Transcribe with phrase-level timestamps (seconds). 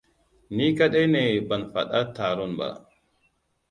[0.55, 2.67] Ni kaɗai ne ban faɗa taron ba.